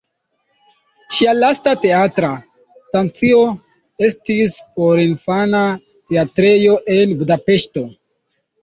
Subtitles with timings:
[1.17, 2.31] Ŝia lasta teatra
[2.87, 3.45] stacio
[4.09, 5.65] estis porinfana
[6.15, 7.91] teatrejo en Budapeŝto.